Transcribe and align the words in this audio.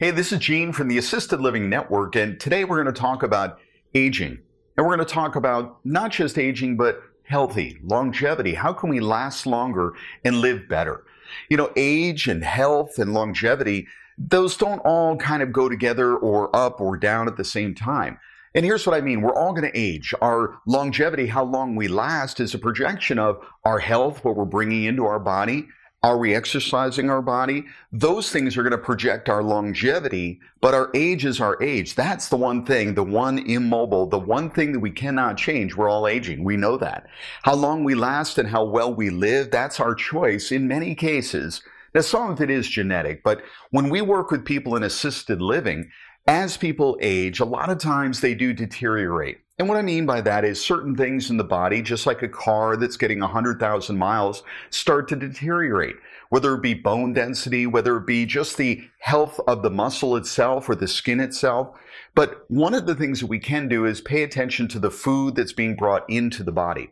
Hey, 0.00 0.12
this 0.12 0.30
is 0.30 0.38
Gene 0.38 0.72
from 0.72 0.86
the 0.86 0.98
Assisted 0.98 1.40
Living 1.40 1.68
Network, 1.68 2.14
and 2.14 2.38
today 2.38 2.62
we're 2.62 2.80
going 2.80 2.94
to 2.94 3.00
talk 3.00 3.24
about 3.24 3.58
aging. 3.96 4.38
And 4.76 4.86
we're 4.86 4.94
going 4.94 5.04
to 5.04 5.12
talk 5.12 5.34
about 5.34 5.80
not 5.84 6.12
just 6.12 6.38
aging, 6.38 6.76
but 6.76 7.02
healthy, 7.24 7.80
longevity. 7.82 8.54
How 8.54 8.72
can 8.72 8.90
we 8.90 9.00
last 9.00 9.44
longer 9.44 9.94
and 10.24 10.40
live 10.40 10.68
better? 10.68 11.02
You 11.50 11.56
know, 11.56 11.72
age 11.74 12.28
and 12.28 12.44
health 12.44 13.00
and 13.00 13.12
longevity, 13.12 13.88
those 14.16 14.56
don't 14.56 14.78
all 14.84 15.16
kind 15.16 15.42
of 15.42 15.52
go 15.52 15.68
together 15.68 16.16
or 16.16 16.54
up 16.54 16.80
or 16.80 16.96
down 16.96 17.26
at 17.26 17.36
the 17.36 17.42
same 17.42 17.74
time. 17.74 18.20
And 18.54 18.64
here's 18.64 18.86
what 18.86 18.94
I 18.94 19.00
mean. 19.00 19.20
We're 19.20 19.34
all 19.34 19.52
going 19.52 19.68
to 19.68 19.76
age. 19.76 20.14
Our 20.22 20.60
longevity, 20.64 21.26
how 21.26 21.42
long 21.42 21.74
we 21.74 21.88
last, 21.88 22.38
is 22.38 22.54
a 22.54 22.58
projection 22.60 23.18
of 23.18 23.44
our 23.64 23.80
health, 23.80 24.24
what 24.24 24.36
we're 24.36 24.44
bringing 24.44 24.84
into 24.84 25.06
our 25.06 25.18
body, 25.18 25.66
are 26.02 26.16
we 26.16 26.34
exercising 26.34 27.10
our 27.10 27.22
body? 27.22 27.64
Those 27.90 28.30
things 28.30 28.56
are 28.56 28.62
going 28.62 28.70
to 28.70 28.78
project 28.78 29.28
our 29.28 29.42
longevity, 29.42 30.40
but 30.60 30.72
our 30.72 30.90
age 30.94 31.24
is 31.24 31.40
our 31.40 31.60
age. 31.60 31.96
That's 31.96 32.28
the 32.28 32.36
one 32.36 32.64
thing, 32.64 32.94
the 32.94 33.02
one 33.02 33.38
immobile, 33.38 34.06
the 34.06 34.18
one 34.18 34.48
thing 34.50 34.72
that 34.72 34.80
we 34.80 34.92
cannot 34.92 35.36
change. 35.36 35.74
We're 35.74 35.88
all 35.88 36.06
aging. 36.06 36.44
We 36.44 36.56
know 36.56 36.76
that. 36.76 37.08
How 37.42 37.54
long 37.54 37.82
we 37.82 37.96
last 37.96 38.38
and 38.38 38.48
how 38.48 38.64
well 38.64 38.94
we 38.94 39.10
live, 39.10 39.50
that's 39.50 39.80
our 39.80 39.94
choice 39.94 40.52
in 40.52 40.68
many 40.68 40.94
cases. 40.94 41.62
Now, 41.94 42.02
some 42.02 42.30
of 42.30 42.40
it 42.40 42.50
is 42.50 42.68
genetic, 42.68 43.24
but 43.24 43.42
when 43.70 43.88
we 43.88 44.00
work 44.00 44.30
with 44.30 44.44
people 44.44 44.76
in 44.76 44.84
assisted 44.84 45.42
living, 45.42 45.90
as 46.28 46.56
people 46.56 46.96
age, 47.00 47.40
a 47.40 47.44
lot 47.44 47.70
of 47.70 47.78
times 47.78 48.20
they 48.20 48.34
do 48.34 48.52
deteriorate. 48.52 49.38
And 49.58 49.68
what 49.68 49.76
I 49.76 49.82
mean 49.82 50.06
by 50.06 50.20
that 50.20 50.44
is 50.44 50.64
certain 50.64 50.94
things 50.94 51.30
in 51.30 51.36
the 51.36 51.42
body, 51.42 51.82
just 51.82 52.06
like 52.06 52.22
a 52.22 52.28
car 52.28 52.76
that's 52.76 52.96
getting 52.96 53.18
100,000 53.18 53.98
miles, 53.98 54.44
start 54.70 55.08
to 55.08 55.16
deteriorate. 55.16 55.96
Whether 56.30 56.54
it 56.54 56.62
be 56.62 56.74
bone 56.74 57.14
density, 57.14 57.66
whether 57.66 57.96
it 57.96 58.06
be 58.06 58.26
just 58.26 58.56
the 58.56 58.82
health 59.00 59.40
of 59.46 59.62
the 59.62 59.70
muscle 59.70 60.16
itself 60.16 60.68
or 60.68 60.74
the 60.74 60.88
skin 60.88 61.20
itself. 61.20 61.78
But 62.14 62.44
one 62.48 62.74
of 62.74 62.86
the 62.86 62.94
things 62.94 63.20
that 63.20 63.28
we 63.28 63.38
can 63.38 63.68
do 63.68 63.86
is 63.86 64.00
pay 64.00 64.22
attention 64.22 64.68
to 64.68 64.78
the 64.78 64.90
food 64.90 65.36
that's 65.36 65.52
being 65.52 65.76
brought 65.76 66.08
into 66.10 66.42
the 66.42 66.52
body. 66.52 66.90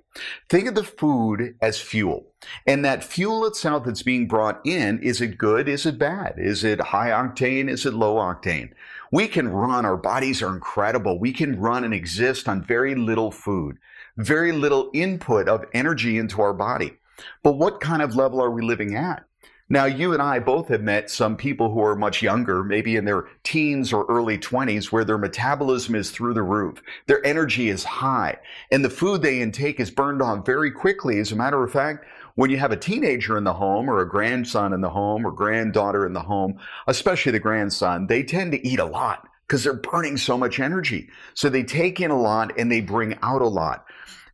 Think 0.49 0.69
of 0.69 0.75
the 0.75 0.85
food 0.85 1.57
as 1.61 1.81
fuel. 1.81 2.29
And 2.67 2.85
that 2.85 3.05
fuel 3.05 3.45
itself 3.45 3.85
that's 3.85 4.03
being 4.03 4.27
brought 4.27 4.61
in, 4.65 5.01
is 5.01 5.21
it 5.21 5.37
good? 5.37 5.69
Is 5.69 5.85
it 5.85 5.99
bad? 5.99 6.35
Is 6.39 6.65
it 6.65 6.81
high 6.81 7.11
octane? 7.11 7.69
Is 7.69 7.85
it 7.85 7.95
low 7.95 8.17
octane? 8.17 8.71
We 9.13 9.29
can 9.29 9.49
run, 9.49 9.85
our 9.85 9.97
bodies 9.97 10.43
are 10.43 10.55
incredible. 10.55 11.19
We 11.19 11.33
can 11.33 11.61
run 11.61 11.85
and 11.85 11.95
exist 11.95 12.49
on 12.49 12.63
very 12.63 12.95
little 12.95 13.31
food, 13.31 13.79
very 14.17 14.53
little 14.53 14.91
input 14.95 15.49
of 15.49 15.65
energy 15.73 16.19
into 16.19 16.41
our 16.41 16.53
body. 16.53 16.99
But 17.43 17.53
what 17.53 17.81
kind 17.81 18.03
of 18.03 18.17
level 18.17 18.43
are 18.43 18.51
we 18.51 18.63
living 18.63 18.95
at? 18.95 19.25
Now, 19.69 19.87
you 19.87 20.13
and 20.13 20.23
I 20.23 20.39
both 20.39 20.69
have 20.69 20.83
met 20.83 21.11
some 21.11 21.37
people 21.37 21.73
who 21.73 21.83
are 21.83 21.97
much 21.97 22.23
younger, 22.23 22.63
maybe 22.63 22.95
in 22.95 23.05
their 23.05 23.27
teens 23.43 23.93
or 23.93 24.07
early 24.09 24.39
20s, 24.39 24.93
where 24.93 25.05
their 25.05 25.19
metabolism 25.19 25.97
is 25.97 26.13
through 26.13 26.35
the 26.35 26.43
roof. 26.45 26.81
Their 27.09 27.25
energy 27.27 27.69
is 27.69 27.83
high, 27.83 28.37
and 28.71 28.85
the 28.85 28.91
food 28.91 29.23
they 29.23 29.41
intake 29.41 29.81
is 29.81 29.91
burned 29.91 30.23
off 30.23 30.47
very 30.47 30.71
quickly. 30.71 31.19
As 31.19 31.33
a 31.33 31.37
matter 31.37 31.65
of 31.65 31.73
fact, 31.73 32.07
when 32.37 32.49
you 32.49 32.59
have 32.59 32.71
a 32.71 32.77
teenager 32.77 33.37
in 33.37 33.43
the 33.43 33.55
home 33.55 33.91
or 33.91 33.99
a 33.99 34.09
grandson 34.09 34.73
in 34.73 34.83
the 34.83 34.91
home 34.91 35.27
or 35.27 35.33
granddaughter 35.33 36.07
in 36.07 36.13
the 36.13 36.21
home, 36.21 36.61
especially 36.87 37.33
the 37.33 37.41
grandson, 37.41 38.07
they 38.07 38.23
tend 38.23 38.53
to 38.53 38.65
eat 38.65 38.79
a 38.79 38.85
lot 38.85 39.27
because 39.49 39.65
they're 39.65 39.75
burning 39.75 40.17
so 40.17 40.39
much 40.39 40.61
energy. 40.61 41.09
So 41.35 41.49
they 41.49 41.65
take 41.65 42.01
in 42.01 42.13
a 42.13 42.21
lot 42.21 42.57
and 42.57 42.71
they 42.71 42.83
bring 42.83 43.19
out 43.23 43.43
a 43.43 43.49
lot. 43.49 43.85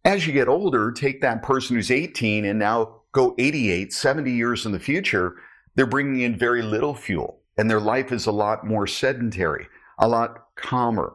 As 0.04 0.26
you 0.26 0.32
get 0.34 0.48
older, 0.48 0.92
take 0.92 1.22
that 1.22 1.42
person 1.42 1.76
who's 1.76 1.90
18 1.90 2.44
and 2.44 2.58
now 2.58 3.01
go 3.12 3.34
88, 3.38 3.92
70 3.92 4.32
years 4.32 4.66
in 4.66 4.72
the 4.72 4.78
future, 4.78 5.36
they're 5.74 5.86
bringing 5.86 6.20
in 6.20 6.36
very 6.36 6.62
little 6.62 6.94
fuel 6.94 7.42
and 7.56 7.70
their 7.70 7.80
life 7.80 8.12
is 8.12 8.26
a 8.26 8.32
lot 8.32 8.66
more 8.66 8.86
sedentary, 8.86 9.68
a 9.98 10.08
lot 10.08 10.46
calmer. 10.56 11.14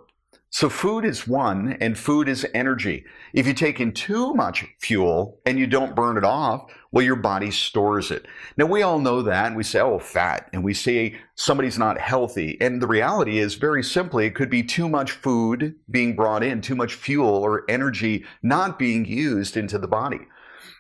So 0.50 0.70
food 0.70 1.04
is 1.04 1.28
one 1.28 1.74
and 1.82 1.98
food 1.98 2.30
is 2.30 2.48
energy. 2.54 3.06
If 3.34 3.46
you 3.46 3.54
take 3.54 3.82
in 3.82 3.92
too 3.92 4.34
much 4.34 4.66
fuel 4.80 5.40
and 5.46 5.60
you 5.60 5.68
don't 5.68 5.96
burn 5.96 6.18
it 6.18 6.24
off, 6.24 6.72
well, 6.92 7.04
your 7.04 7.18
body 7.18 7.52
stores 7.52 8.12
it. 8.12 8.26
Now 8.56 8.66
we 8.66 8.82
all 8.82 8.98
know 8.98 9.22
that 9.22 9.48
and 9.48 9.58
we 9.58 9.64
say, 9.64 9.82
oh, 9.82 10.00
fat, 10.00 10.50
and 10.54 10.64
we 10.64 10.74
say 10.74 11.18
somebody's 11.36 11.78
not 11.78 12.00
healthy. 12.00 12.58
And 12.62 12.82
the 12.82 12.88
reality 12.88 13.40
is 13.40 13.56
very 13.56 13.84
simply, 13.84 14.26
it 14.26 14.36
could 14.36 14.50
be 14.50 14.64
too 14.64 14.88
much 14.88 15.12
food 15.12 15.76
being 15.92 16.16
brought 16.16 16.44
in, 16.44 16.62
too 16.62 16.76
much 16.76 16.94
fuel 16.94 17.28
or 17.44 17.70
energy 17.70 18.24
not 18.42 18.80
being 18.80 19.04
used 19.06 19.58
into 19.58 19.78
the 19.78 19.88
body. 19.88 20.22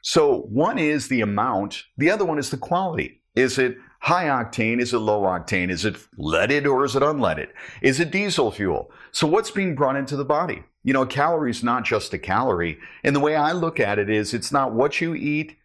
So 0.07 0.44
one 0.44 0.79
is 0.79 1.09
the 1.09 1.19
amount. 1.19 1.84
The 1.97 2.09
other 2.09 2.23
one 2.23 2.40
is 2.40 2.50
the 2.50 2.56
quality. 2.56 3.19
Is 3.35 3.59
it 3.59 3.75
high 4.00 4.28
octane? 4.28 4.79
Is 4.79 4.94
it 4.94 5.00
low 5.00 5.23
octane? 5.23 5.69
Is 5.69 5.84
it 5.84 5.97
leaded 6.18 6.66
or 6.66 6.85
is 6.85 6.95
it 6.95 7.03
unleaded? 7.03 7.50
Is 7.81 8.00
it 8.00 8.09
diesel 8.09 8.50
fuel? 8.50 8.90
So 9.12 9.28
what's 9.28 9.51
being 9.51 9.75
brought 9.75 9.97
into 9.97 10.16
the 10.16 10.23
body? 10.23 10.63
You 10.85 10.94
know, 10.94 11.01
a 11.01 11.07
calorie 11.07 11.51
is 11.51 11.62
not 11.62 11.84
just 11.84 12.13
a 12.13 12.17
calorie. 12.17 12.78
And 13.03 13.13
the 13.13 13.19
way 13.19 13.35
I 13.35 13.51
look 13.51 13.81
at 13.81 14.00
it 14.00 14.09
is 14.09 14.34
it's 14.34 14.50
not 14.50 14.72
what 14.72 15.01
you 15.01 15.13
eat, 15.13 15.57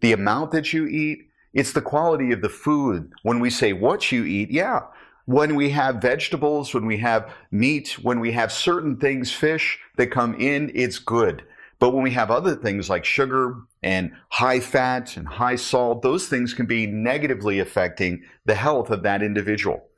the 0.00 0.14
amount 0.14 0.52
that 0.52 0.72
you 0.72 0.86
eat, 0.86 1.28
it's 1.52 1.74
the 1.74 1.82
quality 1.82 2.32
of 2.32 2.40
the 2.40 2.48
food. 2.48 3.12
When 3.22 3.38
we 3.38 3.50
say 3.50 3.74
what 3.74 4.10
you 4.10 4.24
eat, 4.24 4.50
yeah. 4.50 4.80
When 5.26 5.56
we 5.56 5.68
have 5.70 5.96
vegetables, 5.96 6.72
when 6.72 6.86
we 6.86 6.96
have 6.96 7.30
meat, 7.50 7.98
when 8.00 8.18
we 8.18 8.32
have 8.32 8.50
certain 8.50 8.96
things, 8.96 9.30
fish 9.30 9.78
that 9.98 10.06
come 10.06 10.40
in, 10.40 10.72
it's 10.74 10.98
good. 10.98 11.44
But 11.80 11.90
when 11.90 12.02
we 12.02 12.10
have 12.12 12.30
other 12.30 12.54
things 12.54 12.90
like 12.90 13.04
sugar 13.04 13.56
and 13.82 14.12
high 14.28 14.60
fat 14.60 15.16
and 15.16 15.26
high 15.26 15.56
salt, 15.56 16.02
those 16.02 16.28
things 16.28 16.54
can 16.54 16.66
be 16.66 16.86
negatively 16.86 17.58
affecting 17.58 18.22
the 18.44 18.54
health 18.54 18.90
of 18.90 19.02
that 19.02 19.22
individual. 19.22 19.88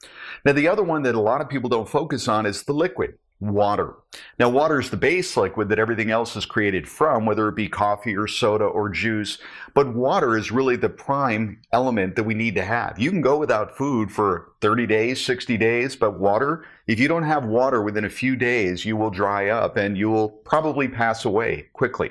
Now, 0.44 0.53
the 0.53 0.69
other 0.69 0.82
one 0.82 1.03
that 1.03 1.16
a 1.16 1.21
lot 1.21 1.41
of 1.41 1.48
people 1.48 1.69
don't 1.69 1.88
focus 1.88 2.28
on 2.28 2.47
is 2.47 2.62
the 2.62 2.72
liquid 2.72 3.19
water. 3.42 3.94
Now, 4.38 4.48
water 4.48 4.80
is 4.80 4.91
the 4.91 4.97
base 4.97 5.36
liquid 5.36 5.69
that 5.69 5.78
everything 5.78 6.10
else 6.10 6.36
is 6.36 6.47
created 6.47 6.88
from, 6.88 7.26
whether 7.26 7.48
it 7.48 7.56
be 7.56 7.69
coffee 7.69 8.16
or 8.16 8.28
soda 8.28 8.64
or 8.64 8.88
juice. 8.88 9.38
But 9.75 9.94
water 9.94 10.36
is 10.36 10.53
really 10.53 10.76
the 10.76 10.88
prime 10.88 11.60
element 11.72 12.16
that 12.16 12.25
we 12.25 12.34
need 12.34 12.54
to 12.54 12.64
have. 12.64 12.98
You 12.98 13.10
can 13.10 13.20
go 13.20 13.38
without 13.38 13.76
food 13.76 14.12
for 14.12 14.53
30 14.60 14.86
days, 14.86 15.25
60 15.25 15.56
days, 15.56 15.97
but 15.97 16.20
water, 16.20 16.64
if 16.86 17.00
you 17.00 17.08
don't 17.08 17.25
have 17.25 17.44
water 17.44 17.82
within 17.82 18.04
a 18.04 18.10
few 18.10 18.36
days, 18.36 18.84
you 18.84 18.97
will 18.97 19.10
dry 19.10 19.48
up 19.48 19.76
and 19.76 19.98
you 19.98 20.10
will 20.10 20.28
probably 20.28 20.88
pass 20.88 21.24
away 21.24 21.69
quickly. 21.72 22.10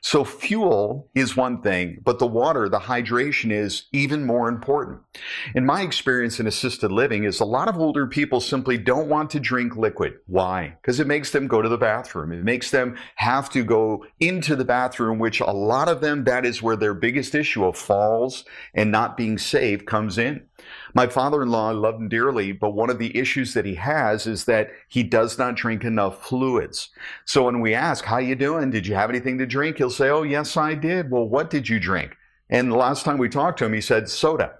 So 0.00 0.24
fuel 0.24 1.08
is 1.14 1.36
one 1.36 1.62
thing, 1.62 1.98
but 2.04 2.18
the 2.18 2.26
water, 2.26 2.68
the 2.68 2.78
hydration 2.78 3.50
is 3.50 3.84
even 3.92 4.24
more 4.24 4.48
important. 4.48 5.00
In 5.54 5.66
my 5.66 5.82
experience 5.82 6.38
in 6.38 6.46
assisted 6.46 6.92
living 6.92 7.24
is 7.24 7.40
a 7.40 7.44
lot 7.44 7.68
of 7.68 7.78
older 7.78 8.06
people 8.06 8.40
simply 8.40 8.78
don't 8.78 9.08
want 9.08 9.30
to 9.30 9.40
drink 9.40 9.76
liquid. 9.76 10.14
Why? 10.26 10.76
Because 10.80 11.00
it 11.00 11.06
makes 11.06 11.30
them 11.30 11.48
go 11.48 11.60
to 11.60 11.68
the 11.68 11.78
bathroom. 11.78 12.32
It 12.32 12.44
makes 12.44 12.70
them 12.70 12.96
have 13.16 13.50
to 13.50 13.64
go 13.64 14.06
into 14.20 14.56
the 14.56 14.64
bathroom, 14.64 15.18
which 15.18 15.40
a 15.40 15.50
lot 15.50 15.88
of 15.88 16.00
them, 16.00 16.24
that 16.24 16.46
is 16.46 16.62
where 16.62 16.76
their 16.76 16.94
biggest 16.94 17.34
issue 17.34 17.64
of 17.64 17.76
falls 17.76 18.44
and 18.74 18.90
not 18.92 19.16
being 19.16 19.38
safe 19.38 19.84
comes 19.84 20.18
in. 20.18 20.47
My 20.94 21.06
father-in-law, 21.06 21.70
I 21.70 21.72
love 21.72 21.96
him 21.96 22.08
dearly, 22.08 22.52
but 22.52 22.70
one 22.70 22.90
of 22.90 22.98
the 22.98 23.16
issues 23.16 23.54
that 23.54 23.64
he 23.64 23.76
has 23.76 24.26
is 24.26 24.44
that 24.46 24.70
he 24.88 25.02
does 25.02 25.38
not 25.38 25.56
drink 25.56 25.84
enough 25.84 26.26
fluids. 26.26 26.90
So 27.24 27.44
when 27.44 27.60
we 27.60 27.74
ask, 27.74 28.04
how 28.04 28.18
you 28.18 28.34
doing? 28.34 28.70
Did 28.70 28.86
you 28.86 28.94
have 28.94 29.10
anything 29.10 29.38
to 29.38 29.46
drink? 29.46 29.78
He'll 29.78 29.90
say, 29.90 30.08
oh, 30.08 30.22
yes, 30.22 30.56
I 30.56 30.74
did. 30.74 31.10
Well, 31.10 31.28
what 31.28 31.50
did 31.50 31.68
you 31.68 31.78
drink? 31.78 32.16
And 32.50 32.70
the 32.70 32.76
last 32.76 33.04
time 33.04 33.18
we 33.18 33.28
talked 33.28 33.58
to 33.58 33.66
him, 33.66 33.72
he 33.72 33.80
said 33.80 34.08
soda. 34.08 34.54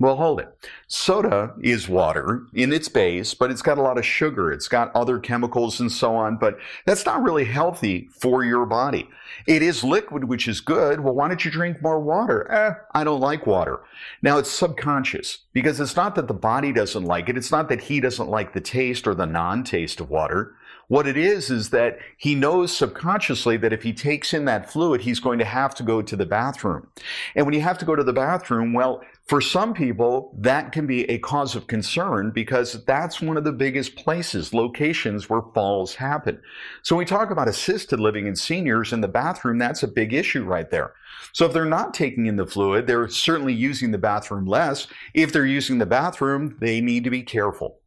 Well, 0.00 0.14
hold 0.14 0.38
it. 0.38 0.56
Soda 0.86 1.54
is 1.60 1.88
water 1.88 2.46
in 2.54 2.72
its 2.72 2.88
base, 2.88 3.34
but 3.34 3.50
it's 3.50 3.62
got 3.62 3.78
a 3.78 3.82
lot 3.82 3.98
of 3.98 4.06
sugar. 4.06 4.52
It's 4.52 4.68
got 4.68 4.94
other 4.94 5.18
chemicals 5.18 5.80
and 5.80 5.90
so 5.90 6.14
on, 6.14 6.36
but 6.36 6.56
that's 6.86 7.04
not 7.04 7.24
really 7.24 7.44
healthy 7.44 8.08
for 8.12 8.44
your 8.44 8.64
body. 8.64 9.08
It 9.48 9.60
is 9.60 9.82
liquid, 9.82 10.24
which 10.24 10.46
is 10.46 10.60
good. 10.60 11.00
Well, 11.00 11.14
why 11.14 11.26
don't 11.26 11.44
you 11.44 11.50
drink 11.50 11.82
more 11.82 11.98
water? 11.98 12.48
Eh, 12.48 12.74
I 12.94 13.02
don't 13.02 13.20
like 13.20 13.44
water. 13.44 13.80
Now 14.22 14.38
it's 14.38 14.50
subconscious 14.50 15.38
because 15.52 15.80
it's 15.80 15.96
not 15.96 16.14
that 16.14 16.28
the 16.28 16.34
body 16.34 16.72
doesn't 16.72 17.04
like 17.04 17.28
it. 17.28 17.36
It's 17.36 17.50
not 17.50 17.68
that 17.68 17.82
he 17.82 17.98
doesn't 17.98 18.28
like 18.28 18.52
the 18.52 18.60
taste 18.60 19.08
or 19.08 19.16
the 19.16 19.26
non-taste 19.26 19.98
of 19.98 20.10
water. 20.10 20.54
What 20.88 21.06
it 21.06 21.18
is, 21.18 21.50
is 21.50 21.68
that 21.70 21.98
he 22.16 22.34
knows 22.34 22.74
subconsciously 22.74 23.58
that 23.58 23.74
if 23.74 23.82
he 23.82 23.92
takes 23.92 24.32
in 24.32 24.46
that 24.46 24.72
fluid, 24.72 25.02
he's 25.02 25.20
going 25.20 25.38
to 25.38 25.44
have 25.44 25.74
to 25.74 25.82
go 25.82 26.00
to 26.00 26.16
the 26.16 26.24
bathroom. 26.24 26.88
And 27.34 27.44
when 27.44 27.54
you 27.54 27.60
have 27.60 27.76
to 27.78 27.84
go 27.84 27.94
to 27.94 28.02
the 28.02 28.14
bathroom, 28.14 28.72
well, 28.72 29.02
for 29.26 29.42
some 29.42 29.74
people, 29.74 30.34
that 30.38 30.72
can 30.72 30.86
be 30.86 31.04
a 31.10 31.18
cause 31.18 31.54
of 31.54 31.66
concern 31.66 32.30
because 32.30 32.82
that's 32.86 33.20
one 33.20 33.36
of 33.36 33.44
the 33.44 33.52
biggest 33.52 33.96
places, 33.96 34.54
locations 34.54 35.28
where 35.28 35.42
falls 35.52 35.94
happen. 35.94 36.40
So 36.82 36.96
when 36.96 37.02
we 37.02 37.06
talk 37.06 37.30
about 37.30 37.48
assisted 37.48 38.00
living 38.00 38.26
in 38.26 38.34
seniors 38.34 38.90
in 38.94 39.02
the 39.02 39.08
bathroom, 39.08 39.58
that's 39.58 39.82
a 39.82 39.88
big 39.88 40.14
issue 40.14 40.44
right 40.44 40.70
there. 40.70 40.94
So 41.34 41.44
if 41.44 41.52
they're 41.52 41.66
not 41.66 41.92
taking 41.92 42.24
in 42.24 42.36
the 42.36 42.46
fluid, 42.46 42.86
they're 42.86 43.08
certainly 43.08 43.52
using 43.52 43.90
the 43.90 43.98
bathroom 43.98 44.46
less. 44.46 44.86
If 45.12 45.32
they're 45.32 45.44
using 45.44 45.76
the 45.76 45.84
bathroom, 45.84 46.56
they 46.60 46.80
need 46.80 47.04
to 47.04 47.10
be 47.10 47.22
careful. 47.22 47.77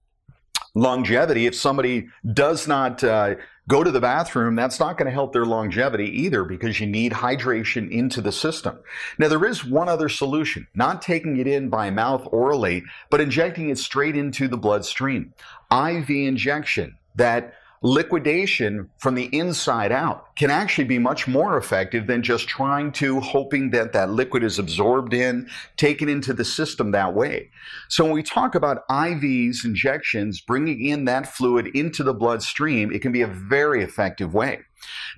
Longevity. 0.73 1.45
If 1.45 1.55
somebody 1.55 2.07
does 2.33 2.67
not 2.67 3.03
uh, 3.03 3.35
go 3.67 3.83
to 3.83 3.91
the 3.91 3.99
bathroom, 3.99 4.55
that's 4.55 4.79
not 4.79 4.97
going 4.97 5.05
to 5.05 5.13
help 5.13 5.33
their 5.33 5.45
longevity 5.45 6.09
either 6.21 6.43
because 6.43 6.79
you 6.79 6.87
need 6.87 7.11
hydration 7.11 7.89
into 7.91 8.21
the 8.21 8.31
system. 8.31 8.79
Now, 9.17 9.27
there 9.27 9.45
is 9.45 9.65
one 9.65 9.89
other 9.89 10.09
solution, 10.09 10.67
not 10.75 11.01
taking 11.01 11.37
it 11.37 11.47
in 11.47 11.69
by 11.69 11.89
mouth 11.89 12.27
orally, 12.31 12.83
but 13.09 13.21
injecting 13.21 13.69
it 13.69 13.77
straight 13.77 14.15
into 14.15 14.47
the 14.47 14.57
bloodstream. 14.57 15.33
IV 15.71 16.09
injection 16.09 16.97
that 17.15 17.53
liquidation 17.83 18.89
from 18.97 19.15
the 19.15 19.25
inside 19.35 19.91
out 19.91 20.35
can 20.35 20.51
actually 20.51 20.83
be 20.83 20.99
much 20.99 21.27
more 21.27 21.57
effective 21.57 22.05
than 22.05 22.21
just 22.21 22.47
trying 22.47 22.91
to 22.91 23.19
hoping 23.19 23.71
that 23.71 23.91
that 23.93 24.11
liquid 24.11 24.43
is 24.43 24.59
absorbed 24.59 25.13
in, 25.13 25.49
taken 25.77 26.07
into 26.07 26.33
the 26.33 26.45
system 26.45 26.91
that 26.91 27.13
way. 27.13 27.49
So 27.89 28.03
when 28.03 28.13
we 28.13 28.23
talk 28.23 28.53
about 28.53 28.87
IVs, 28.87 29.65
injections, 29.65 30.41
bringing 30.41 30.85
in 30.85 31.05
that 31.05 31.27
fluid 31.27 31.67
into 31.67 32.03
the 32.03 32.13
bloodstream, 32.13 32.91
it 32.91 33.01
can 33.01 33.11
be 33.11 33.21
a 33.21 33.27
very 33.27 33.83
effective 33.83 34.33
way. 34.33 34.59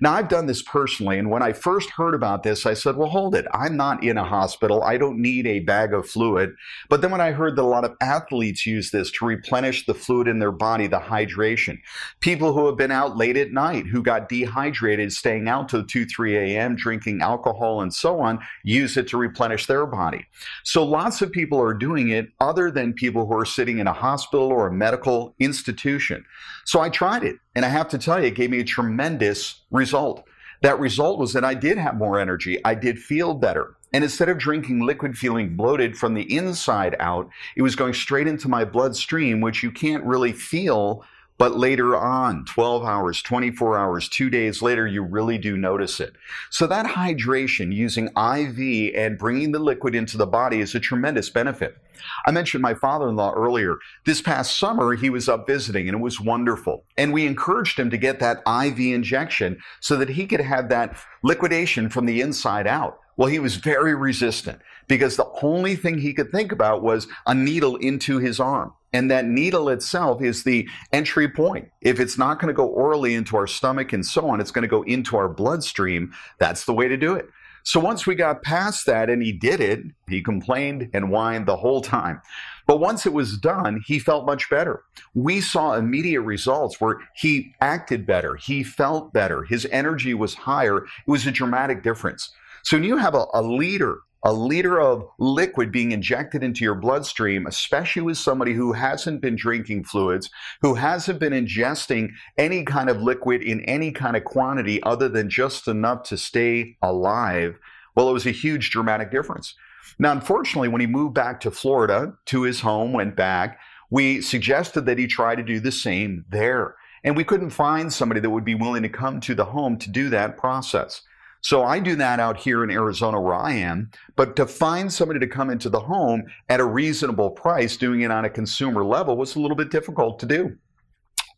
Now, 0.00 0.12
I've 0.12 0.28
done 0.28 0.46
this 0.46 0.62
personally, 0.62 1.18
and 1.18 1.30
when 1.30 1.42
I 1.42 1.52
first 1.52 1.90
heard 1.90 2.14
about 2.14 2.42
this, 2.42 2.66
I 2.66 2.74
said, 2.74 2.96
well, 2.96 3.08
hold 3.08 3.34
it. 3.34 3.46
I'm 3.52 3.76
not 3.76 4.02
in 4.02 4.18
a 4.18 4.24
hospital. 4.24 4.82
I 4.82 4.98
don't 4.98 5.20
need 5.20 5.46
a 5.46 5.60
bag 5.60 5.94
of 5.94 6.08
fluid. 6.08 6.54
But 6.88 7.00
then 7.00 7.10
when 7.10 7.20
I 7.20 7.32
heard 7.32 7.56
that 7.56 7.62
a 7.62 7.64
lot 7.64 7.84
of 7.84 7.96
athletes 8.00 8.66
use 8.66 8.90
this 8.90 9.10
to 9.12 9.24
replenish 9.24 9.86
the 9.86 9.94
fluid 9.94 10.28
in 10.28 10.38
their 10.38 10.52
body, 10.52 10.86
the 10.86 10.98
hydration, 10.98 11.78
people 12.20 12.52
who 12.52 12.66
have 12.66 12.76
been 12.76 12.90
out 12.90 13.16
late 13.16 13.36
at 13.36 13.52
night, 13.52 13.86
who 13.86 14.02
got 14.02 14.28
dehydrated, 14.28 15.12
staying 15.12 15.48
out 15.48 15.68
till 15.68 15.84
2, 15.84 16.06
3 16.06 16.36
a.m., 16.36 16.76
drinking 16.76 17.22
alcohol 17.22 17.80
and 17.80 17.94
so 17.94 18.20
on, 18.20 18.40
use 18.62 18.96
it 18.96 19.08
to 19.08 19.16
replenish 19.16 19.66
their 19.66 19.86
body. 19.86 20.26
So 20.64 20.84
lots 20.84 21.22
of 21.22 21.32
people 21.32 21.60
are 21.60 21.74
doing 21.74 22.10
it 22.10 22.28
other 22.40 22.70
than 22.70 22.92
people 22.92 23.26
who 23.26 23.36
are 23.36 23.44
sitting 23.44 23.78
in 23.78 23.86
a 23.86 23.92
hospital 23.92 24.48
or 24.48 24.66
a 24.66 24.72
medical 24.72 25.34
institution. 25.38 26.24
So 26.64 26.80
I 26.80 26.88
tried 26.88 27.24
it. 27.24 27.36
And 27.54 27.64
I 27.64 27.68
have 27.68 27.88
to 27.90 27.98
tell 27.98 28.20
you, 28.20 28.26
it 28.26 28.34
gave 28.34 28.50
me 28.50 28.60
a 28.60 28.64
tremendous 28.64 29.60
result. 29.70 30.24
That 30.62 30.78
result 30.78 31.18
was 31.18 31.32
that 31.34 31.44
I 31.44 31.54
did 31.54 31.78
have 31.78 31.96
more 31.96 32.18
energy. 32.18 32.58
I 32.64 32.74
did 32.74 32.98
feel 32.98 33.34
better. 33.34 33.76
And 33.92 34.02
instead 34.02 34.28
of 34.28 34.38
drinking 34.38 34.80
liquid 34.80 35.16
feeling 35.16 35.56
bloated 35.56 35.96
from 35.96 36.14
the 36.14 36.34
inside 36.34 36.96
out, 36.98 37.28
it 37.54 37.62
was 37.62 37.76
going 37.76 37.94
straight 37.94 38.26
into 38.26 38.48
my 38.48 38.64
bloodstream, 38.64 39.40
which 39.40 39.62
you 39.62 39.70
can't 39.70 40.02
really 40.04 40.32
feel 40.32 41.04
but 41.36 41.56
later 41.56 41.96
on, 41.96 42.44
12 42.44 42.84
hours, 42.84 43.20
24 43.20 43.76
hours, 43.76 44.08
two 44.08 44.30
days 44.30 44.62
later, 44.62 44.86
you 44.86 45.02
really 45.02 45.36
do 45.36 45.56
notice 45.56 45.98
it. 45.98 46.14
So 46.50 46.66
that 46.68 46.86
hydration 46.86 47.74
using 47.74 48.06
IV 48.06 48.94
and 48.94 49.18
bringing 49.18 49.50
the 49.50 49.58
liquid 49.58 49.94
into 49.96 50.16
the 50.16 50.26
body 50.26 50.60
is 50.60 50.74
a 50.74 50.80
tremendous 50.80 51.30
benefit. 51.30 51.76
I 52.24 52.30
mentioned 52.30 52.62
my 52.62 52.74
father-in-law 52.74 53.32
earlier. 53.32 53.78
This 54.04 54.20
past 54.20 54.56
summer, 54.56 54.94
he 54.94 55.10
was 55.10 55.28
up 55.28 55.46
visiting 55.46 55.88
and 55.88 55.96
it 55.98 56.02
was 56.02 56.20
wonderful. 56.20 56.84
And 56.96 57.12
we 57.12 57.26
encouraged 57.26 57.78
him 57.78 57.90
to 57.90 57.96
get 57.96 58.20
that 58.20 58.42
IV 58.46 58.78
injection 58.78 59.58
so 59.80 59.96
that 59.96 60.10
he 60.10 60.26
could 60.26 60.40
have 60.40 60.68
that 60.68 60.96
liquidation 61.22 61.88
from 61.88 62.06
the 62.06 62.20
inside 62.20 62.66
out. 62.66 63.00
Well, 63.16 63.28
he 63.28 63.38
was 63.38 63.56
very 63.56 63.94
resistant 63.94 64.60
because 64.88 65.16
the 65.16 65.30
only 65.42 65.76
thing 65.76 65.98
he 65.98 66.12
could 66.12 66.30
think 66.30 66.52
about 66.52 66.82
was 66.82 67.06
a 67.26 67.34
needle 67.34 67.76
into 67.76 68.18
his 68.18 68.40
arm. 68.40 68.72
And 68.94 69.10
that 69.10 69.26
needle 69.26 69.68
itself 69.68 70.22
is 70.22 70.44
the 70.44 70.68
entry 70.92 71.28
point. 71.28 71.68
If 71.80 71.98
it's 71.98 72.16
not 72.16 72.38
going 72.38 72.48
to 72.48 72.54
go 72.54 72.68
orally 72.68 73.14
into 73.14 73.36
our 73.36 73.48
stomach 73.48 73.92
and 73.92 74.06
so 74.06 74.30
on, 74.30 74.40
it's 74.40 74.52
going 74.52 74.62
to 74.62 74.68
go 74.68 74.82
into 74.84 75.16
our 75.16 75.28
bloodstream. 75.28 76.14
That's 76.38 76.64
the 76.64 76.72
way 76.72 76.86
to 76.86 76.96
do 76.96 77.14
it. 77.14 77.28
So 77.64 77.80
once 77.80 78.06
we 78.06 78.14
got 78.14 78.42
past 78.42 78.86
that 78.86 79.10
and 79.10 79.22
he 79.22 79.32
did 79.32 79.58
it, 79.60 79.82
he 80.08 80.22
complained 80.22 80.90
and 80.94 81.06
whined 81.06 81.46
the 81.46 81.56
whole 81.56 81.80
time. 81.80 82.22
But 82.66 82.78
once 82.78 83.04
it 83.04 83.12
was 83.12 83.36
done, 83.36 83.82
he 83.84 83.98
felt 83.98 84.26
much 84.26 84.48
better. 84.48 84.84
We 85.14 85.40
saw 85.40 85.72
immediate 85.72 86.20
results 86.20 86.80
where 86.80 86.98
he 87.16 87.52
acted 87.60 88.06
better. 88.06 88.36
He 88.36 88.62
felt 88.62 89.12
better. 89.12 89.42
His 89.42 89.66
energy 89.72 90.14
was 90.14 90.34
higher. 90.34 90.84
It 90.84 91.10
was 91.10 91.26
a 91.26 91.32
dramatic 91.32 91.82
difference. 91.82 92.30
So 92.62 92.76
when 92.76 92.84
you 92.84 92.96
have 92.98 93.14
a, 93.14 93.26
a 93.34 93.42
leader 93.42 94.00
a 94.24 94.32
liter 94.32 94.80
of 94.80 95.06
liquid 95.18 95.70
being 95.70 95.92
injected 95.92 96.42
into 96.42 96.64
your 96.64 96.74
bloodstream, 96.74 97.46
especially 97.46 98.02
with 98.02 98.16
somebody 98.16 98.54
who 98.54 98.72
hasn't 98.72 99.20
been 99.20 99.36
drinking 99.36 99.84
fluids, 99.84 100.30
who 100.62 100.74
hasn't 100.74 101.20
been 101.20 101.34
ingesting 101.34 102.10
any 102.38 102.64
kind 102.64 102.88
of 102.88 103.02
liquid 103.02 103.42
in 103.42 103.60
any 103.62 103.92
kind 103.92 104.16
of 104.16 104.24
quantity 104.24 104.82
other 104.82 105.08
than 105.08 105.28
just 105.28 105.68
enough 105.68 106.02
to 106.04 106.16
stay 106.16 106.76
alive, 106.80 107.58
well, 107.94 108.08
it 108.08 108.14
was 108.14 108.26
a 108.26 108.30
huge 108.30 108.70
dramatic 108.70 109.10
difference. 109.10 109.54
Now, 109.98 110.12
unfortunately, 110.12 110.68
when 110.68 110.80
he 110.80 110.86
moved 110.86 111.14
back 111.14 111.40
to 111.40 111.50
Florida, 111.50 112.14
to 112.26 112.42
his 112.42 112.60
home, 112.60 112.92
went 112.92 113.14
back, 113.14 113.60
we 113.90 114.22
suggested 114.22 114.86
that 114.86 114.98
he 114.98 115.06
try 115.06 115.36
to 115.36 115.42
do 115.42 115.60
the 115.60 115.70
same 115.70 116.24
there. 116.30 116.74
And 117.04 117.16
we 117.16 117.24
couldn't 117.24 117.50
find 117.50 117.92
somebody 117.92 118.20
that 118.20 118.30
would 118.30 118.44
be 118.44 118.54
willing 118.54 118.82
to 118.82 118.88
come 118.88 119.20
to 119.20 119.34
the 119.34 119.44
home 119.44 119.76
to 119.78 119.90
do 119.90 120.08
that 120.08 120.38
process. 120.38 121.02
So 121.44 121.62
I 121.62 121.78
do 121.78 121.94
that 121.96 122.20
out 122.20 122.38
here 122.38 122.64
in 122.64 122.70
Arizona 122.70 123.20
where 123.20 123.34
I 123.34 123.52
am, 123.52 123.90
but 124.16 124.34
to 124.36 124.46
find 124.46 124.90
somebody 124.90 125.20
to 125.20 125.26
come 125.26 125.50
into 125.50 125.68
the 125.68 125.78
home 125.78 126.24
at 126.48 126.58
a 126.58 126.64
reasonable 126.64 127.28
price, 127.28 127.76
doing 127.76 128.00
it 128.00 128.10
on 128.10 128.24
a 128.24 128.30
consumer 128.30 128.82
level 128.82 129.14
was 129.14 129.36
a 129.36 129.40
little 129.40 129.56
bit 129.56 129.70
difficult 129.70 130.18
to 130.20 130.26
do. 130.26 130.56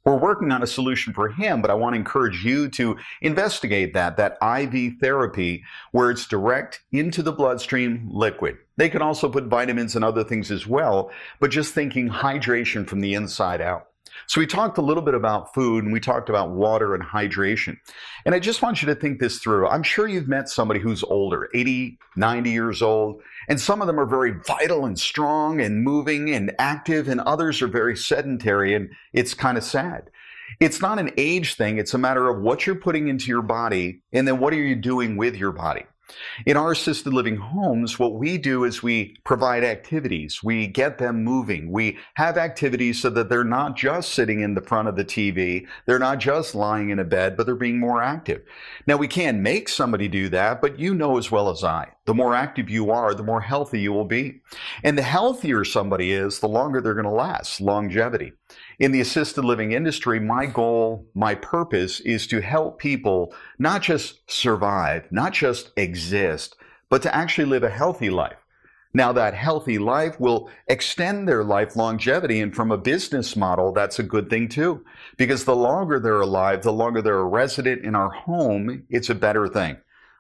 We're 0.05 0.17
working 0.17 0.53
on 0.53 0.63
a 0.63 0.67
solution 0.69 1.13
for 1.13 1.31
him, 1.31 1.61
but 1.61 1.73
I 1.73 1.75
want 1.75 1.95
to 1.95 1.99
encourage 1.99 2.45
you 2.45 2.69
to 2.69 2.97
investigate 3.21 3.95
that, 3.95 4.17
that 4.17 4.39
IV 4.41 5.01
therapy 5.01 5.65
where 5.91 6.13
it's 6.13 6.29
direct 6.29 6.83
into 6.93 7.21
the 7.21 7.33
bloodstream 7.33 8.09
liquid. 8.09 8.59
They 8.77 8.89
can 8.89 9.03
also 9.03 9.29
put 9.29 9.47
vitamins 9.47 9.97
and 9.97 10.05
other 10.05 10.23
things 10.23 10.53
as 10.53 10.69
well, 10.69 11.11
but 11.41 11.51
just 11.51 11.75
thinking 11.75 12.09
hydration 12.09 12.87
from 12.87 13.01
the 13.01 13.15
inside 13.15 13.61
out. 13.61 13.89
So 14.27 14.41
we 14.41 14.47
talked 14.47 14.79
a 14.79 14.83
little 14.83 15.03
bit 15.03 15.15
about 15.15 15.55
food 15.55 15.85
and 15.85 15.93
we 15.93 16.01
talked 16.01 16.29
about 16.29 16.51
water 16.51 16.95
and 16.95 17.03
hydration. 17.03 17.77
And 18.25 18.35
I 18.35 18.39
just 18.39 18.63
want 18.63 18.83
you 18.83 18.87
to 18.87 18.95
think 18.95 19.21
this 19.21 19.39
through. 19.39 19.69
I'm 19.69 19.83
sure 19.83 20.09
you've 20.09 20.29
met 20.29 20.49
somebody 20.49 20.81
who's 20.81 21.03
older, 21.05 21.49
80, 21.55 21.99
90 22.17 22.51
years 22.51 22.83
old, 22.83 23.23
and 23.49 23.61
some 23.61 23.81
of 23.81 23.87
them 23.87 24.01
are 24.01 24.07
very 24.07 24.33
vital 24.47 24.85
and 24.85 24.99
strong 24.99 25.61
and 25.61 25.83
moving 25.83 26.31
and 26.31 26.53
active, 26.59 27.09
and 27.09 27.21
others 27.21 27.63
are 27.63 27.69
very 27.69 27.97
sedentary, 27.97 28.75
and 28.75 28.91
it's 29.13 29.35
kind 29.35 29.57
of 29.57 29.65
sad. 29.65 30.11
It's 30.61 30.81
not 30.81 30.99
an 30.99 31.11
age 31.17 31.55
thing. 31.55 31.79
It's 31.79 31.95
a 31.95 31.99
matter 31.99 32.29
of 32.29 32.41
what 32.41 32.67
you're 32.67 32.77
putting 32.77 33.09
into 33.09 33.27
your 33.27 33.43
body 33.43 34.03
and 34.13 34.27
then 34.27 34.39
what 34.39 34.53
are 34.53 34.57
you 34.57 34.77
doing 34.77 35.17
with 35.17 35.37
your 35.37 35.53
body. 35.53 35.85
In 36.45 36.57
our 36.57 36.73
assisted 36.73 37.13
living 37.13 37.37
homes, 37.37 37.99
what 37.99 38.15
we 38.15 38.39
do 38.39 38.65
is 38.65 38.83
we 38.83 39.17
provide 39.25 39.65
activities. 39.65 40.43
We 40.43 40.67
get 40.67 40.99
them 40.99 41.25
moving. 41.25 41.73
We 41.73 41.99
have 42.15 42.37
activities 42.37 43.01
so 43.01 43.11
that 43.11 43.29
they're 43.29 43.45
not 43.45 43.77
just 43.77 44.13
sitting 44.13 44.41
in 44.41 44.55
the 44.55 44.61
front 44.61 44.89
of 44.89 44.97
the 44.97 45.05
TV. 45.05 45.67
They're 45.87 45.99
not 45.99 46.19
just 46.19 46.55
lying 46.55 46.91
in 46.91 46.99
a 46.99 47.05
bed, 47.05 47.37
but 47.37 47.47
they're 47.47 47.55
being 47.55 47.81
more 47.81 48.03
active. 48.03 48.43
Now, 48.87 48.97
we 48.97 49.09
can't 49.09 49.39
make 49.39 49.69
somebody 49.69 50.09
do 50.09 50.29
that, 50.29 50.61
but 50.61 50.79
you 50.79 50.95
know 50.95 51.19
as 51.19 51.31
well 51.31 51.51
as 51.51 51.65
I, 51.65 51.89
the 52.05 52.15
more 52.15 52.35
active 52.35 52.71
you 52.71 52.91
are, 52.91 53.15
the 53.15 53.23
more 53.23 53.41
healthy 53.41 53.81
you 53.81 53.93
will 53.93 54.05
be. 54.05 54.41
And 54.85 54.97
the 54.97 55.03
healthier 55.03 55.65
somebody 55.65 56.13
is, 56.13 56.39
the 56.39 56.49
longer 56.49 56.81
they're 56.81 56.95
going 56.95 57.05
to 57.05 57.11
last, 57.11 57.61
longevity. 57.61 58.33
In 58.79 58.93
the 58.93 59.01
assisted 59.01 59.43
living 59.43 59.73
industry, 59.73 60.21
my 60.21 60.45
goal, 60.45 61.07
my 61.15 61.35
purpose 61.35 62.01
is 62.01 62.27
to 62.27 62.43
help 62.43 62.79
people 62.79 63.35
not 63.59 63.81
just 63.81 64.31
survive, 64.31 65.11
not 65.11 65.33
just 65.33 65.71
exist, 65.79 66.57
but 66.91 67.01
to 67.03 67.15
actually 67.15 67.47
live 67.47 67.63
a 67.63 67.71
healthy 67.71 68.11
life. 68.11 68.37
Now, 68.93 69.13
that 69.13 69.35
healthy 69.35 69.79
life 69.79 70.21
will 70.21 70.51
extend 70.69 71.27
their 71.27 71.43
life 71.43 71.75
longevity. 71.75 72.41
And 72.41 72.55
from 72.55 72.71
a 72.71 72.79
business 72.79 73.35
model, 73.35 73.73
that's 73.73 73.99
a 73.99 74.03
good 74.03 74.29
thing 74.29 74.49
too. 74.49 74.85
Because 75.17 75.45
the 75.45 75.57
longer 75.57 75.99
they're 75.99 76.21
alive, 76.21 76.63
the 76.63 76.73
longer 76.73 77.01
they're 77.01 77.19
a 77.19 77.25
resident 77.25 77.85
in 77.85 77.95
our 77.95 78.11
home, 78.11 78.85
it's 78.91 79.11
a 79.11 79.15
better 79.15 79.49
thing. 79.49 79.79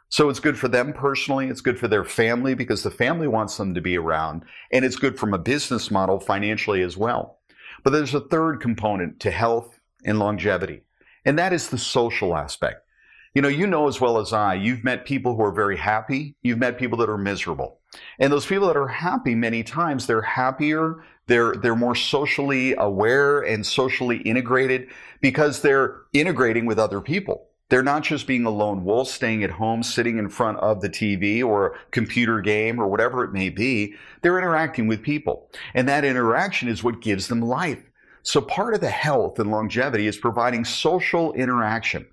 So 0.09 0.29
it's 0.29 0.41
good 0.41 0.59
for 0.59 0.69
them 0.69 0.93
personally. 0.93 1.49
It's 1.49 1.61
good 1.61 1.79
for 1.79 1.89
their 1.89 2.05
family 2.05 2.55
because 2.55 2.83
the 2.83 2.91
family 2.91 3.29
wants 3.29 3.57
them 3.57 3.75
to 3.75 3.81
be 3.81 3.99
around. 3.99 4.45
And 4.73 4.85
it's 4.85 4.97
good 4.97 5.19
from 5.19 5.35
a 5.35 5.39
business 5.39 5.91
model 5.91 6.21
financially 6.21 6.83
as 6.83 6.97
well. 6.97 7.39
But 7.83 7.90
there's 7.90 8.14
a 8.14 8.21
third 8.21 8.61
component 8.61 9.21
to 9.21 9.30
health 9.30 9.80
and 10.04 10.18
longevity, 10.18 10.83
and 11.25 11.38
that 11.38 11.52
is 11.52 11.68
the 11.68 11.78
social 11.78 12.37
aspect. 12.37 12.87
You 13.35 13.42
know, 13.42 13.49
you 13.49 13.66
know 13.66 13.87
as 13.87 14.00
well 14.00 14.18
as 14.18 14.33
I, 14.33 14.54
you've 14.54 14.83
met 14.83 15.04
people 15.04 15.37
who 15.37 15.42
are 15.42 15.52
very 15.52 15.76
happy, 15.76 16.35
you've 16.42 16.59
met 16.59 16.78
people 16.78 16.97
that 16.99 17.11
are 17.11 17.18
miserable. 17.18 17.80
And 18.18 18.33
those 18.33 18.47
people 18.47 18.66
that 18.68 18.78
are 18.78 18.88
happy, 18.88 19.35
many 19.35 19.62
times 19.62 20.06
they're 20.06 20.23
happier, 20.23 21.04
they're, 21.26 21.54
they're 21.54 21.76
more 21.76 21.95
socially 21.95 22.75
aware 22.78 23.42
and 23.42 23.66
socially 23.66 24.18
integrated 24.18 24.88
because 25.21 25.61
they're 25.61 25.97
integrating 26.14 26.64
with 26.64 26.78
other 26.78 27.02
people. 27.02 27.49
They're 27.69 27.83
not 27.83 28.05
just 28.05 28.29
being 28.29 28.45
a 28.45 28.51
lone 28.51 28.85
wolf, 28.85 29.09
staying 29.09 29.43
at 29.43 29.51
home, 29.51 29.83
sitting 29.83 30.19
in 30.19 30.29
front 30.29 30.59
of 30.59 30.81
the 30.81 30.89
TV 30.89 31.45
or 31.45 31.67
a 31.67 31.79
computer 31.91 32.41
game 32.41 32.79
or 32.81 32.87
whatever 32.87 33.25
it 33.25 33.33
may 33.33 33.49
be. 33.49 33.95
They're 34.23 34.39
interacting 34.39 34.87
with 34.87 35.03
people. 35.03 35.51
And 35.75 35.89
that 35.89 36.05
interaction 36.05 36.69
is 36.69 36.85
what 36.85 37.03
gives 37.03 37.27
them 37.27 37.43
life. 37.43 37.83
So 38.23 38.41
part 38.41 38.75
of 38.75 38.81
the 38.81 38.91
health 38.91 39.39
and 39.39 39.51
longevity 39.51 40.07
is 40.07 40.17
providing 40.17 40.65
social 40.65 41.33
interaction. 41.35 42.07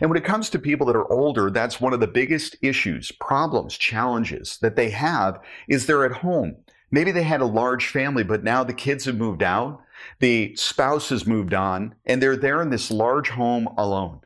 And 0.00 0.10
when 0.10 0.16
it 0.16 0.24
comes 0.24 0.50
to 0.50 0.58
people 0.58 0.86
that 0.86 0.96
are 0.96 1.10
older, 1.12 1.50
that's 1.50 1.80
one 1.80 1.92
of 1.92 2.00
the 2.00 2.08
biggest 2.08 2.56
issues, 2.62 3.12
problems, 3.12 3.76
challenges 3.78 4.58
that 4.62 4.74
they 4.74 4.90
have 4.90 5.40
is 5.68 5.86
they're 5.86 6.04
at 6.04 6.22
home. 6.22 6.56
Maybe 6.90 7.12
they 7.12 7.22
had 7.22 7.40
a 7.40 7.46
large 7.46 7.86
family, 7.86 8.24
but 8.24 8.42
now 8.42 8.64
the 8.64 8.74
kids 8.74 9.04
have 9.04 9.16
moved 9.16 9.44
out. 9.44 9.80
The 10.18 10.54
spouse 10.56 11.08
has 11.10 11.26
moved 11.26 11.54
on 11.54 11.94
and 12.04 12.20
they're 12.20 12.36
there 12.36 12.62
in 12.62 12.70
this 12.70 12.90
large 12.90 13.30
home 13.30 13.68
alone. 13.78 14.20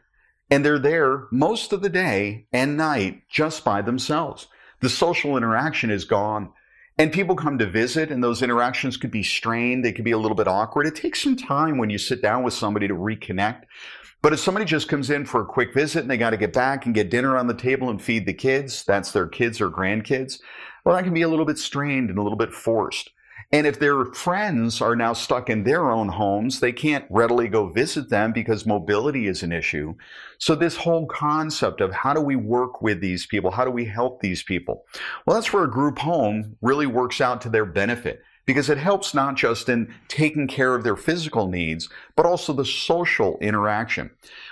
And 0.51 0.65
they're 0.65 0.79
there 0.79 1.27
most 1.31 1.73
of 1.73 1.83
the 1.83 1.89
day 1.89 2.47
and 2.53 2.77
night 2.77 3.23
just 3.29 3.65
by 3.65 3.83
themselves. 3.83 4.49
The 4.81 4.89
social 4.89 5.37
interaction 5.37 5.91
is 5.91 6.05
gone. 6.05 6.53
And 6.97 7.13
people 7.13 7.35
come 7.35 7.59
to 7.59 7.67
visit, 7.67 8.13
and 8.13 8.23
those 8.23 8.41
interactions 8.41 8.97
could 8.97 9.11
be 9.11 9.25
strained. 9.25 9.85
They 9.85 9.93
could 9.93 10.05
be 10.05 10.13
a 10.13 10.19
little 10.19 10.37
bit 10.37 10.47
awkward. 10.47 10.87
It 10.87 10.95
takes 10.95 11.21
some 11.21 11.35
time 11.35 11.77
when 11.77 11.91
you 11.91 11.99
sit 11.99 12.23
down 12.23 12.45
with 12.45 12.55
somebody 12.55 12.87
to 12.87 12.95
reconnect. 12.95 13.63
But 14.23 14.33
if 14.33 14.39
somebody 14.39 14.65
just 14.65 14.89
comes 14.89 15.11
in 15.11 15.27
for 15.27 15.43
a 15.43 15.47
quick 15.47 15.75
visit 15.75 16.03
and 16.03 16.11
they 16.11 16.17
got 16.17 16.31
to 16.31 16.37
get 16.37 16.53
back 16.53 16.87
and 16.87 16.95
get 16.95 17.11
dinner 17.11 17.37
on 17.37 17.47
the 17.47 17.55
table 17.55 17.91
and 17.91 18.01
feed 18.01 18.27
the 18.27 18.33
kids, 18.33 18.85
that's 18.85 19.11
their 19.11 19.27
kids 19.27 19.61
or 19.61 19.69
grandkids, 19.69 20.39
well, 20.85 20.95
that 20.95 21.05
can 21.05 21.13
be 21.13 21.23
a 21.23 21.29
little 21.29 21.45
bit 21.45 21.59
strained 21.59 22.11
and 22.11 22.19
a 22.19 22.23
little 22.23 22.39
bit 22.39 22.53
forced. 22.53 23.11
And 23.55 23.69
if 23.69 23.79
their 23.79 24.07
friends 24.07 24.81
are 24.81 24.97
now 24.97 25.13
stuck 25.13 25.49
in 25.49 25.63
their 25.63 25.89
own 25.89 26.09
homes, 26.09 26.59
they 26.59 26.73
can't 26.73 27.05
readily 27.09 27.47
go 27.47 27.69
visit 27.69 28.11
them 28.11 28.33
because 28.33 28.67
mobility 28.67 29.29
is 29.29 29.45
an 29.45 29.53
issue. 29.53 29.95
So 30.39 30.57
this 30.57 30.79
whole 30.79 31.07
concept 31.07 31.81
of 31.81 31.93
how 31.93 32.15
do 32.15 32.21
we 32.21 32.35
work 32.35 32.83
with 32.83 33.01
these 33.01 33.27
people? 33.27 33.53
How 33.53 33.65
do 33.65 33.71
we 33.71 33.85
help 33.85 34.21
these 34.21 34.43
people? 34.43 34.87
Well, 35.25 35.37
that's 35.37 35.53
where 35.53 35.63
a 35.63 35.71
group 35.71 36.01
home 36.01 36.57
really 36.63 36.89
works 36.89 37.21
out 37.21 37.43
to 37.43 37.49
their 37.49 37.65
benefit 37.65 38.23
because 38.47 38.69
it 38.69 38.79
helps 38.79 39.15
not 39.15 39.37
just 39.37 39.69
in 39.69 39.93
taking 40.09 40.47
care 40.47 40.75
of 40.75 40.85
their 40.85 40.97
physical 40.97 41.49
needs, 41.49 41.89
but 42.17 42.27
also 42.27 42.53
the 42.53 42.65
social 42.65 43.39
interaction. 43.39 44.11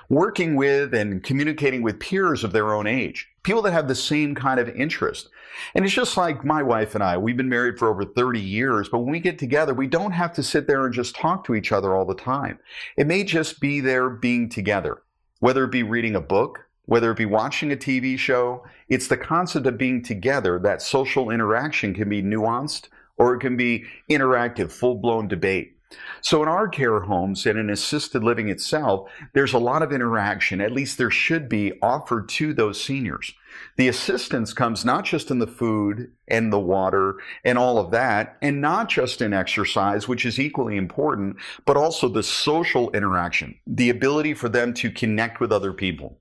Working 0.08 0.56
with 0.56 0.94
and 0.94 1.22
communicating 1.22 1.82
with 1.82 2.00
peers 2.00 2.44
of 2.44 2.52
their 2.52 2.74
own 2.74 2.86
age, 2.86 3.28
people 3.42 3.62
that 3.62 3.72
have 3.72 3.88
the 3.88 3.94
same 3.94 4.34
kind 4.34 4.58
of 4.58 4.68
interest. 4.70 5.28
And 5.74 5.84
it's 5.84 5.94
just 5.94 6.16
like 6.16 6.44
my 6.44 6.62
wife 6.62 6.94
and 6.94 7.04
I, 7.04 7.18
we've 7.18 7.36
been 7.36 7.48
married 7.48 7.78
for 7.78 7.88
over 7.88 8.04
30 8.04 8.40
years, 8.40 8.88
but 8.88 9.00
when 9.00 9.12
we 9.12 9.20
get 9.20 9.38
together, 9.38 9.74
we 9.74 9.86
don't 9.86 10.12
have 10.12 10.32
to 10.34 10.42
sit 10.42 10.66
there 10.66 10.84
and 10.84 10.94
just 10.94 11.14
talk 11.14 11.44
to 11.44 11.54
each 11.54 11.72
other 11.72 11.94
all 11.94 12.06
the 12.06 12.14
time. 12.14 12.58
It 12.96 13.06
may 13.06 13.24
just 13.24 13.60
be 13.60 13.80
there 13.80 14.08
being 14.08 14.48
together, 14.48 15.02
whether 15.40 15.64
it 15.64 15.70
be 15.70 15.82
reading 15.82 16.16
a 16.16 16.20
book, 16.20 16.66
whether 16.86 17.10
it 17.10 17.18
be 17.18 17.26
watching 17.26 17.70
a 17.72 17.76
TV 17.76 18.18
show, 18.18 18.64
it's 18.88 19.06
the 19.06 19.16
concept 19.16 19.66
of 19.66 19.78
being 19.78 20.02
together. 20.02 20.58
That 20.58 20.82
social 20.82 21.30
interaction 21.30 21.94
can 21.94 22.08
be 22.08 22.22
nuanced 22.22 22.88
or 23.16 23.34
it 23.34 23.40
can 23.40 23.56
be 23.56 23.84
interactive, 24.10 24.72
full 24.72 24.96
blown 24.96 25.28
debate. 25.28 25.76
So 26.20 26.42
in 26.42 26.48
our 26.48 26.68
care 26.68 27.00
homes 27.00 27.46
and 27.46 27.58
in 27.58 27.70
assisted 27.70 28.22
living 28.22 28.48
itself, 28.48 29.10
there's 29.34 29.52
a 29.52 29.58
lot 29.58 29.82
of 29.82 29.92
interaction, 29.92 30.60
at 30.60 30.72
least 30.72 30.98
there 30.98 31.10
should 31.10 31.48
be, 31.48 31.72
offered 31.82 32.28
to 32.30 32.54
those 32.54 32.82
seniors. 32.82 33.34
The 33.76 33.88
assistance 33.88 34.52
comes 34.54 34.84
not 34.84 35.04
just 35.04 35.30
in 35.30 35.38
the 35.38 35.46
food 35.46 36.12
and 36.28 36.52
the 36.52 36.60
water 36.60 37.16
and 37.44 37.58
all 37.58 37.78
of 37.78 37.90
that, 37.90 38.38
and 38.40 38.60
not 38.60 38.88
just 38.88 39.20
in 39.20 39.32
exercise, 39.34 40.08
which 40.08 40.24
is 40.24 40.38
equally 40.40 40.76
important, 40.76 41.36
but 41.66 41.76
also 41.76 42.08
the 42.08 42.22
social 42.22 42.90
interaction, 42.92 43.58
the 43.66 43.90
ability 43.90 44.34
for 44.34 44.48
them 44.48 44.72
to 44.74 44.90
connect 44.90 45.40
with 45.40 45.52
other 45.52 45.72
people, 45.72 46.18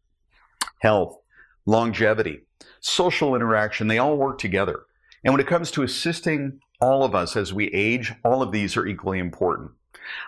health, 0.79 1.17
longevity, 1.65 2.41
social 2.81 3.35
interaction, 3.35 3.87
they 3.87 3.99
all 3.99 4.17
work 4.17 4.37
together. 4.37 4.81
And 5.23 5.33
when 5.33 5.41
it 5.41 5.47
comes 5.47 5.71
to 5.71 5.83
assisting 5.83 6.59
all 6.81 7.03
of 7.03 7.13
us 7.13 7.35
as 7.35 7.53
we 7.53 7.67
age, 7.67 8.11
all 8.25 8.41
of 8.41 8.51
these 8.51 8.75
are 8.75 8.87
equally 8.87 9.19
important. 9.19 9.71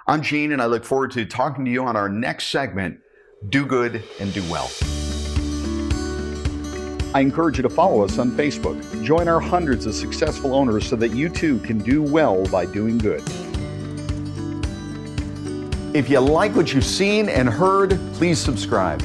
I'm 0.07 0.21
Gene, 0.21 0.51
and 0.51 0.61
I 0.61 0.67
look 0.67 0.85
forward 0.85 1.11
to 1.11 1.25
talking 1.25 1.65
to 1.65 1.71
you 1.71 1.83
on 1.83 1.95
our 1.95 2.07
next 2.07 2.47
segment 2.47 2.99
Do 3.49 3.65
Good 3.65 4.03
and 4.19 4.31
Do 4.31 4.43
Well. 4.49 4.71
I 7.15 7.21
encourage 7.21 7.57
you 7.57 7.63
to 7.63 7.69
follow 7.69 8.03
us 8.03 8.17
on 8.17 8.31
Facebook. 8.31 9.03
Join 9.03 9.27
our 9.27 9.39
hundreds 9.39 9.85
of 9.85 9.93
successful 9.93 10.53
owners 10.53 10.87
so 10.87 10.95
that 10.95 11.09
you 11.09 11.27
too 11.29 11.59
can 11.59 11.79
do 11.79 12.01
well 12.01 12.45
by 12.47 12.65
doing 12.65 12.97
good. 12.97 13.23
If 15.95 16.09
you 16.09 16.19
like 16.19 16.55
what 16.55 16.73
you've 16.73 16.85
seen 16.85 17.29
and 17.29 17.47
heard, 17.47 17.99
please 18.13 18.39
subscribe. 18.39 19.03